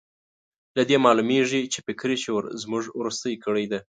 [0.77, 3.79] له دې معلومېږي چې فکري شعور زموږ وروستۍ کړۍ ده.